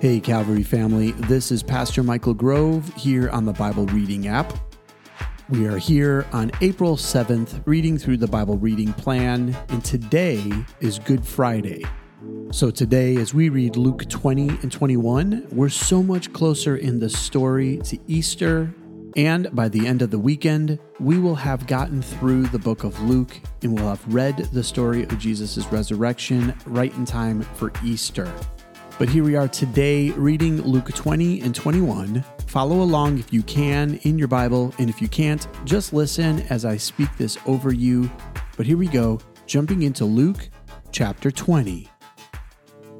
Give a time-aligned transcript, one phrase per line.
[0.00, 4.50] Hey, Calvary family, this is Pastor Michael Grove here on the Bible Reading app.
[5.50, 10.50] We are here on April 7th, reading through the Bible reading plan, and today
[10.80, 11.84] is Good Friday.
[12.50, 17.10] So, today, as we read Luke 20 and 21, we're so much closer in the
[17.10, 18.74] story to Easter,
[19.16, 22.98] and by the end of the weekend, we will have gotten through the book of
[23.02, 28.32] Luke and we'll have read the story of Jesus' resurrection right in time for Easter.
[29.00, 32.22] But here we are today reading Luke 20 and 21.
[32.48, 36.66] Follow along if you can in your Bible, and if you can't, just listen as
[36.66, 38.10] I speak this over you.
[38.58, 40.50] But here we go, jumping into Luke
[40.92, 41.88] chapter 20.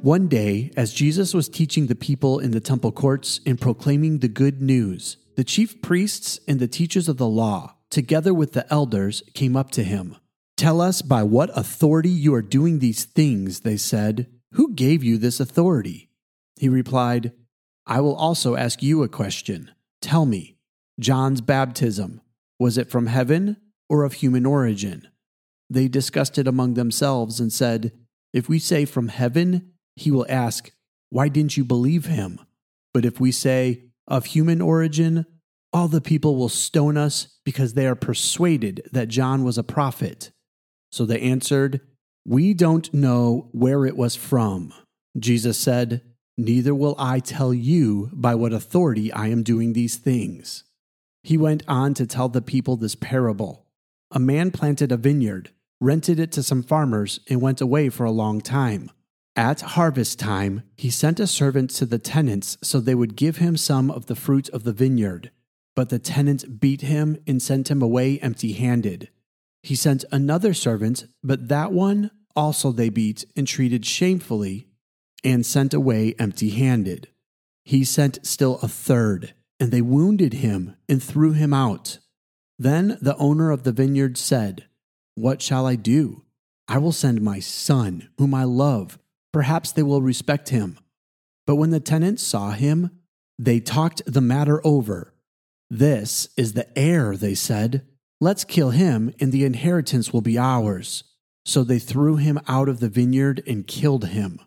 [0.00, 4.28] One day, as Jesus was teaching the people in the temple courts and proclaiming the
[4.28, 9.22] good news, the chief priests and the teachers of the law, together with the elders,
[9.34, 10.16] came up to him.
[10.56, 14.26] Tell us by what authority you are doing these things, they said.
[14.52, 16.10] Who gave you this authority?
[16.56, 17.32] He replied,
[17.86, 19.70] I will also ask you a question.
[20.00, 20.56] Tell me,
[21.00, 22.20] John's baptism,
[22.58, 23.56] was it from heaven
[23.88, 25.08] or of human origin?
[25.70, 27.92] They discussed it among themselves and said,
[28.32, 30.70] If we say from heaven, he will ask,
[31.08, 32.38] Why didn't you believe him?
[32.92, 35.24] But if we say, Of human origin,
[35.72, 40.30] all the people will stone us because they are persuaded that John was a prophet.
[40.90, 41.80] So they answered,
[42.24, 44.72] we don't know where it was from.
[45.18, 46.02] Jesus said,
[46.38, 50.64] Neither will I tell you by what authority I am doing these things.
[51.22, 53.66] He went on to tell the people this parable
[54.10, 55.50] A man planted a vineyard,
[55.80, 58.90] rented it to some farmers, and went away for a long time.
[59.34, 63.56] At harvest time, he sent a servant to the tenants so they would give him
[63.56, 65.30] some of the fruit of the vineyard.
[65.74, 69.08] But the tenants beat him and sent him away empty handed.
[69.62, 74.68] He sent another servant, but that one also they beat and treated shamefully
[75.22, 77.08] and sent away empty handed.
[77.64, 81.98] He sent still a third, and they wounded him and threw him out.
[82.58, 84.66] Then the owner of the vineyard said,
[85.14, 86.24] What shall I do?
[86.66, 88.98] I will send my son, whom I love.
[89.32, 90.78] Perhaps they will respect him.
[91.46, 92.90] But when the tenants saw him,
[93.38, 95.14] they talked the matter over.
[95.70, 97.86] This is the heir, they said.
[98.22, 101.02] Let's kill him, and the inheritance will be ours.
[101.44, 104.38] So they threw him out of the vineyard and killed him.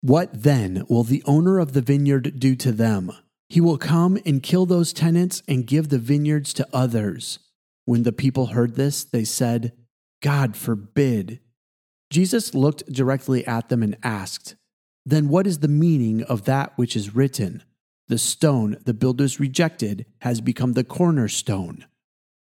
[0.00, 3.12] What then will the owner of the vineyard do to them?
[3.50, 7.38] He will come and kill those tenants and give the vineyards to others.
[7.84, 9.72] When the people heard this, they said,
[10.22, 11.40] God forbid.
[12.08, 14.56] Jesus looked directly at them and asked,
[15.04, 17.62] Then what is the meaning of that which is written?
[18.06, 21.84] The stone the builders rejected has become the cornerstone.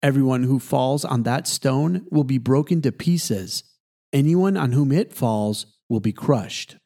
[0.04, 3.64] Everyone who falls on that stone will be broken to pieces.
[4.12, 6.78] Anyone on whom it falls will be crushed.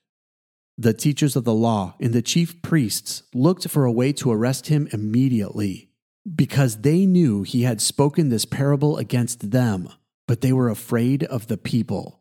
[0.78, 4.68] The teachers of the law and the chief priests looked for a way to arrest
[4.68, 5.90] him immediately,
[6.36, 9.88] because they knew he had spoken this parable against them,
[10.28, 12.20] but they were afraid of the people.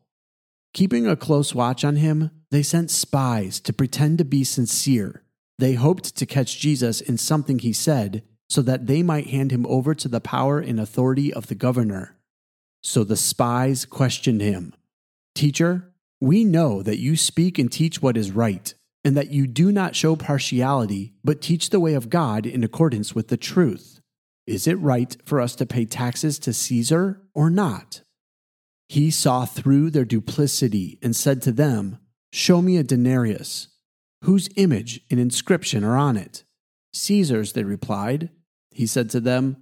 [0.72, 5.24] Keeping a close watch on him, they sent spies to pretend to be sincere.
[5.58, 9.66] They hoped to catch Jesus in something he said so that they might hand him
[9.66, 12.16] over to the power and authority of the governor.
[12.82, 14.74] So the spies questioned him
[15.34, 18.72] Teacher, we know that you speak and teach what is right,
[19.04, 23.14] and that you do not show partiality, but teach the way of God in accordance
[23.14, 24.00] with the truth.
[24.46, 28.02] Is it right for us to pay taxes to Caesar or not?
[28.88, 31.98] He saw through their duplicity and said to them,
[32.32, 33.68] Show me a denarius.
[34.22, 36.43] Whose image and inscription are on it?
[36.94, 38.30] Caesar's, they replied.
[38.70, 39.56] He said to them,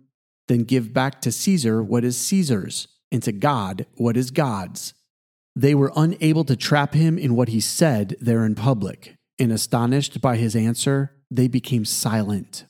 [0.49, 4.95] Then give back to Caesar what is Caesar's, and to God what is God's.
[5.55, 10.21] They were unable to trap him in what he said there in public, and astonished
[10.21, 12.65] by his answer, they became silent.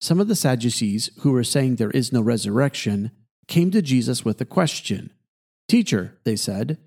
[0.00, 3.10] Some of the Sadducees, who were saying there is no resurrection,
[3.46, 5.10] came to Jesus with a question.
[5.68, 6.78] Teacher, they said,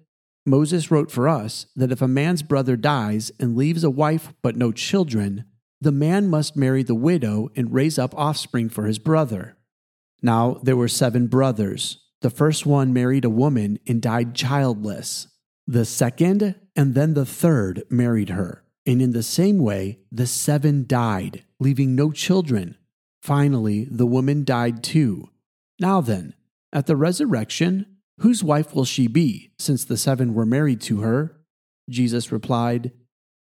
[0.45, 4.55] Moses wrote for us that if a man's brother dies and leaves a wife but
[4.55, 5.45] no children,
[5.81, 9.57] the man must marry the widow and raise up offspring for his brother.
[10.21, 11.97] Now there were seven brothers.
[12.21, 15.27] The first one married a woman and died childless.
[15.65, 18.63] The second and then the third married her.
[18.85, 22.77] And in the same way, the seven died, leaving no children.
[23.21, 25.29] Finally, the woman died too.
[25.79, 26.33] Now then,
[26.73, 27.85] at the resurrection,
[28.19, 31.39] whose wife will she be, since the seven were married to her?
[31.89, 32.91] Jesus replied,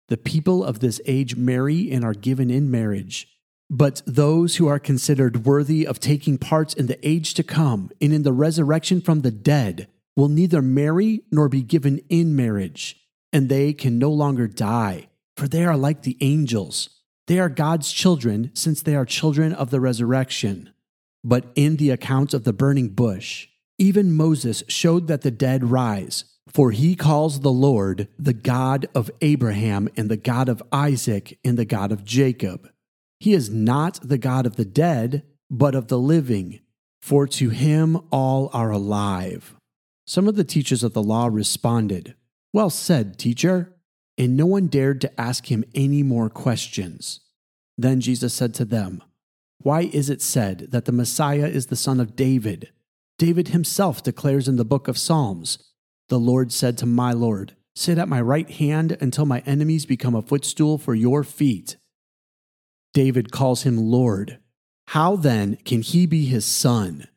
[0.09, 3.27] the people of this age marry and are given in marriage.
[3.69, 8.13] But those who are considered worthy of taking part in the age to come and
[8.13, 12.97] in the resurrection from the dead will neither marry nor be given in marriage,
[13.31, 16.89] and they can no longer die, for they are like the angels.
[17.27, 20.71] They are God's children, since they are children of the resurrection.
[21.23, 23.47] But in the account of the burning bush,
[23.79, 29.09] even Moses showed that the dead rise, for he calls the Lord the God of
[29.21, 32.69] Abraham and the God of Isaac and the God of Jacob.
[33.19, 36.59] He is not the God of the dead, but of the living,
[37.01, 39.55] for to him all are alive.
[40.05, 42.15] Some of the teachers of the law responded,
[42.51, 43.69] Well said, teacher.
[44.15, 47.21] And no one dared to ask him any more questions.
[47.77, 49.01] Then Jesus said to them,
[49.59, 52.69] Why is it said that the Messiah is the son of David?
[53.17, 55.72] David himself declares in the book of Psalms,
[56.09, 60.15] The Lord said to my Lord, Sit at my right hand until my enemies become
[60.15, 61.77] a footstool for your feet.
[62.93, 64.39] David calls him Lord.
[64.87, 67.07] How then can he be his son?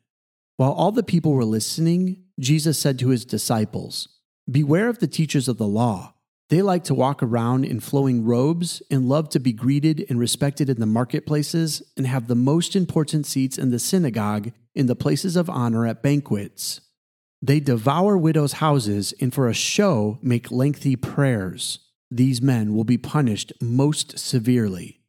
[0.57, 4.09] While all the people were listening, Jesus said to his disciples,
[4.51, 6.15] Beware of the teachers of the law.
[6.49, 10.71] They like to walk around in flowing robes and love to be greeted and respected
[10.71, 15.35] in the marketplaces and have the most important seats in the synagogue in the places
[15.35, 16.81] of honor at banquets.
[17.47, 21.79] They devour widows' houses and for a show make lengthy prayers.
[22.11, 25.01] These men will be punished most severely.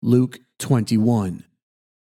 [0.00, 1.44] Luke 21.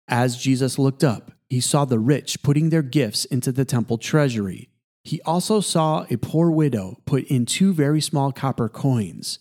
[0.07, 4.69] As Jesus looked up, he saw the rich putting their gifts into the temple treasury.
[5.03, 9.39] He also saw a poor widow put in two very small copper coins.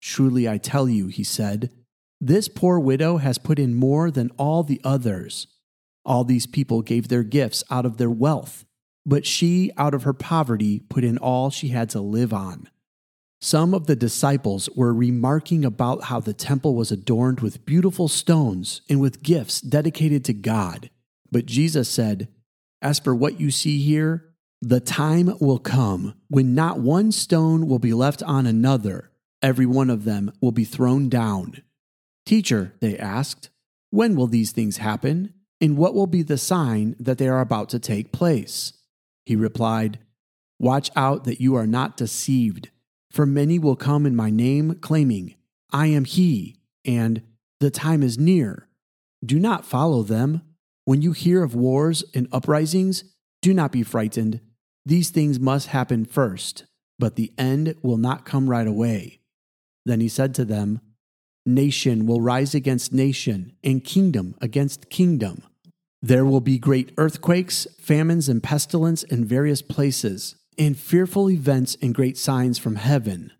[0.00, 1.70] Truly I tell you, he said,
[2.22, 5.46] this poor widow has put in more than all the others.
[6.06, 8.64] All these people gave their gifts out of their wealth,
[9.06, 12.68] but she, out of her poverty, put in all she had to live on.
[13.40, 18.82] Some of the disciples were remarking about how the temple was adorned with beautiful stones
[18.88, 20.90] and with gifts dedicated to God.
[21.30, 22.28] But Jesus said,
[22.82, 27.78] As for what you see here, the time will come when not one stone will
[27.78, 29.10] be left on another,
[29.42, 31.62] every one of them will be thrown down.
[32.24, 33.50] Teacher, they asked,
[33.90, 35.32] when will these things happen?
[35.60, 38.72] And what will be the sign that they are about to take place?
[39.26, 39.98] He replied,
[40.58, 42.70] Watch out that you are not deceived,
[43.10, 45.34] for many will come in my name, claiming,
[45.70, 47.22] I am he, and
[47.60, 48.68] the time is near.
[49.24, 50.42] Do not follow them.
[50.84, 53.04] When you hear of wars and uprisings,
[53.42, 54.40] do not be frightened.
[54.84, 56.64] These things must happen first,
[56.98, 59.18] but the end will not come right away.
[59.84, 60.80] Then he said to them,
[61.44, 65.42] Nation will rise against nation, and kingdom against kingdom.
[66.02, 71.94] There will be great earthquakes, famines, and pestilence in various places, and fearful events and
[71.94, 73.32] great signs from heaven.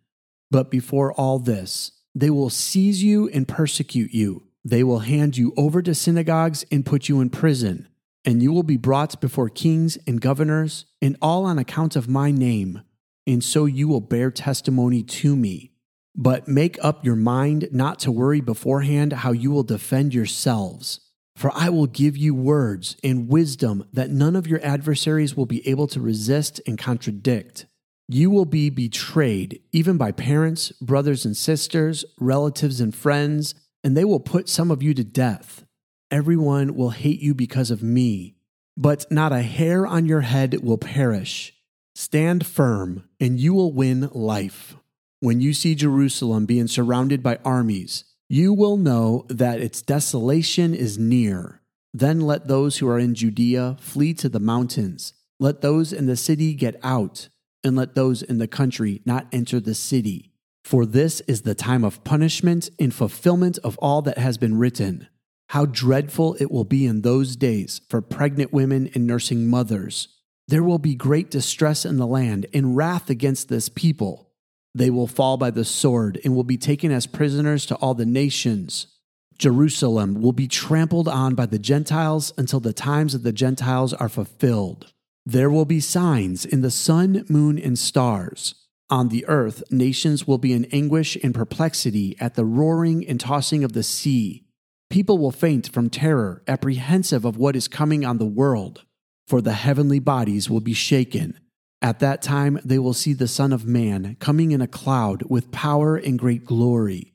[0.51, 5.55] But before all this, they will seize you and persecute you they will hand you
[5.57, 7.87] over to synagogues and put you in prison,
[8.25, 12.33] and you will be brought before kings and governors, and all on account of my
[12.33, 12.83] name.
[13.29, 15.71] And so you will bear testimony to me.
[16.17, 20.99] But make up your mind not to worry beforehand how you will defend yourselves.
[21.37, 25.67] For I will give you words and wisdom that none of your adversaries will be
[25.69, 27.67] able to resist and contradict.
[28.09, 33.55] You will be betrayed, even by parents, brothers and sisters, relatives and friends
[33.87, 35.65] and they will put some of you to death.
[36.11, 38.35] Everyone will hate you because of me,
[38.77, 41.55] but not a hair on your head will perish.
[41.95, 44.75] Stand firm, and you will win life.
[45.21, 50.99] When you see Jerusalem being surrounded by armies, you will know that its desolation is
[50.99, 51.61] near.
[51.95, 55.15] Then let those who are in Judea flee to the mountains.
[55.39, 57.29] Let those in the city get out,
[57.63, 60.33] and let those in the country not enter the city.
[60.65, 65.09] For this is the time of punishment in fulfillment of all that has been written.
[65.51, 70.09] How dreadful it will be in those days for pregnant women and nursing mothers.
[70.49, 74.26] There will be great distress in the land and wrath against this people.
[74.77, 78.07] They will fall by the sword and will be taken as prisoners to all the
[78.07, 78.87] nations.
[79.39, 84.09] Jerusalem will be trampled on by the Gentiles until the times of the Gentiles are
[84.09, 84.93] fulfilled.
[85.25, 88.55] There will be signs in the sun, moon, and stars
[88.89, 93.65] on the earth, nations will be in anguish and perplexity at the roaring and tossing
[93.65, 94.45] of the sea.
[94.91, 98.85] People will faint from terror, apprehensive of what is coming on the world,
[99.27, 101.39] for the heavenly bodies will be shaken.
[101.83, 105.53] At that time, they will see the Son of Man coming in a cloud with
[105.53, 107.13] power and great glory.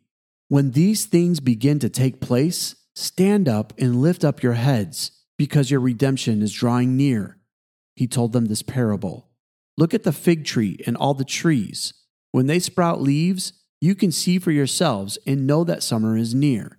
[0.47, 5.71] When these things begin to take place, stand up and lift up your heads, because
[5.71, 7.37] your redemption is drawing near.
[7.95, 9.29] He told them this parable.
[9.77, 11.93] Look at the fig tree and all the trees.
[12.31, 16.77] When they sprout leaves, you can see for yourselves and know that summer is near.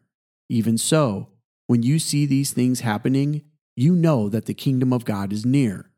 [0.48, 1.30] Even so,
[1.66, 3.42] when you see these things happening,
[3.74, 5.90] you know that the kingdom of God is near.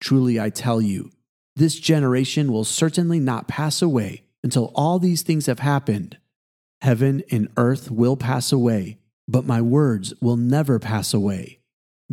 [0.00, 1.10] Truly, I tell you,
[1.56, 6.18] this generation will certainly not pass away until all these things have happened.
[6.82, 11.60] Heaven and earth will pass away, but my words will never pass away.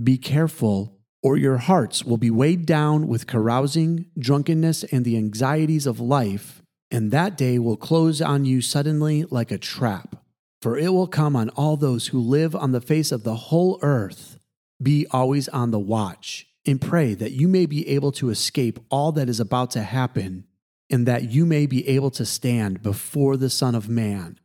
[0.01, 5.85] Be careful, or your hearts will be weighed down with carousing, drunkenness, and the anxieties
[5.85, 10.15] of life, and that day will close on you suddenly like a trap.
[10.61, 13.77] For it will come on all those who live on the face of the whole
[13.81, 14.39] earth.
[14.81, 19.11] Be always on the watch, and pray that you may be able to escape all
[19.13, 20.45] that is about to happen,
[20.89, 24.39] and that you may be able to stand before the Son of Man.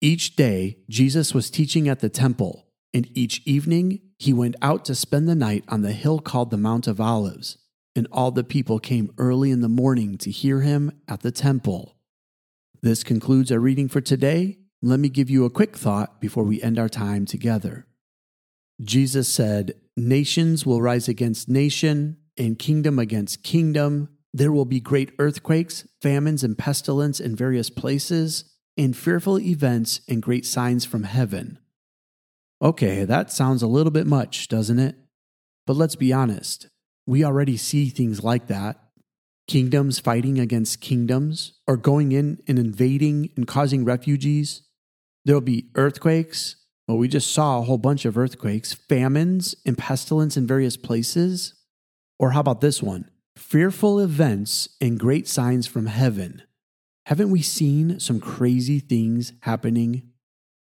[0.00, 4.94] Each day, Jesus was teaching at the temple, and each evening he went out to
[4.94, 7.58] spend the night on the hill called the Mount of Olives,
[7.94, 11.96] and all the people came early in the morning to hear him at the temple.
[12.82, 14.58] This concludes our reading for today.
[14.82, 17.86] Let me give you a quick thought before we end our time together.
[18.82, 24.10] Jesus said, Nations will rise against nation, and kingdom against kingdom.
[24.34, 28.44] There will be great earthquakes, famines, and pestilence in various places
[28.76, 31.58] and fearful events and great signs from heaven.
[32.60, 34.96] Okay, that sounds a little bit much, doesn't it?
[35.66, 36.68] But let's be honest,
[37.06, 38.78] we already see things like that.
[39.48, 44.62] Kingdoms fighting against kingdoms, or going in and invading and causing refugees.
[45.24, 46.56] There'll be earthquakes.
[46.88, 51.54] Well, we just saw a whole bunch of earthquakes, famines, and pestilence in various places.
[52.18, 53.10] Or how about this one?
[53.36, 56.42] Fearful events and great signs from heaven.
[57.06, 60.10] Haven't we seen some crazy things happening?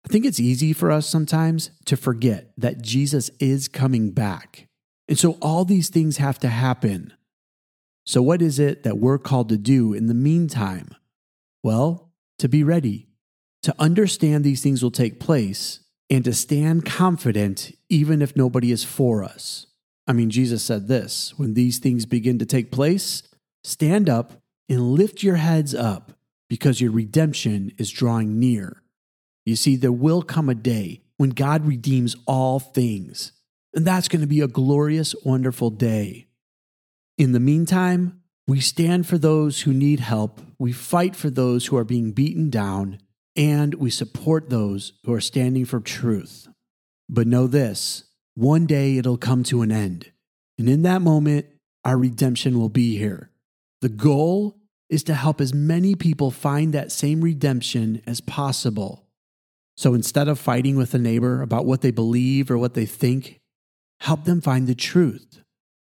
[0.05, 4.67] I think it's easy for us sometimes to forget that Jesus is coming back.
[5.09, 7.13] And so all these things have to happen.
[8.07, 10.95] So, what is it that we're called to do in the meantime?
[11.63, 13.09] Well, to be ready,
[13.63, 18.85] to understand these things will take place, and to stand confident even if nobody is
[18.85, 19.67] for us.
[20.07, 23.23] I mean, Jesus said this when these things begin to take place,
[23.63, 26.13] stand up and lift your heads up
[26.49, 28.83] because your redemption is drawing near.
[29.47, 33.33] You see, there will come a day when God redeems all things,
[33.73, 36.27] and that's going to be a glorious, wonderful day.
[37.17, 41.77] In the meantime, we stand for those who need help, we fight for those who
[41.77, 42.99] are being beaten down,
[43.37, 46.49] and we support those who are standing for truth.
[47.09, 50.13] But know this one day it'll come to an end,
[50.59, 51.47] and in that moment,
[51.85, 53.31] our redemption will be here.
[53.81, 54.59] The goal
[54.89, 59.07] is to help as many people find that same redemption as possible.
[59.77, 63.41] So instead of fighting with a neighbor about what they believe or what they think,
[64.01, 65.43] help them find the truth.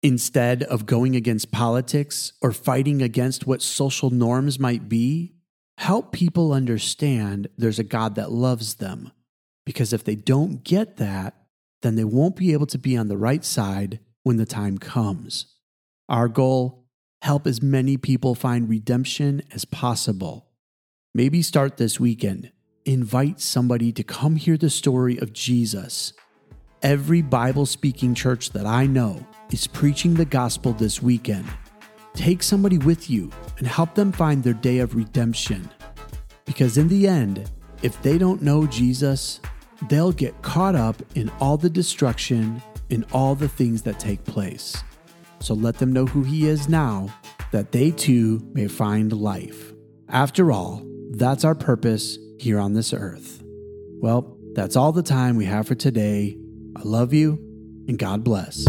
[0.02, 5.35] Instead of going against politics or fighting against what social norms might be,
[5.78, 9.12] help people understand there's a God that loves them.
[9.64, 11.34] Because if they don't get that,
[11.82, 15.54] then they won't be able to be on the right side when the time comes.
[16.08, 16.84] Our goal
[17.22, 20.46] help as many people find redemption as possible.
[21.14, 22.52] Maybe start this weekend.
[22.84, 26.12] Invite somebody to come hear the story of Jesus.
[26.82, 31.46] Every Bible speaking church that I know is preaching the gospel this weekend.
[32.14, 35.68] Take somebody with you and help them find their day of redemption.
[36.44, 37.50] Because in the end,
[37.82, 39.40] if they don't know Jesus,
[39.88, 44.82] they'll get caught up in all the destruction and all the things that take place.
[45.40, 47.08] So let them know who He is now,
[47.52, 49.72] that they too may find life.
[50.08, 53.42] After all, that's our purpose here on this earth.
[54.00, 56.38] Well, that's all the time we have for today.
[56.76, 57.32] I love you,
[57.88, 58.66] and God bless.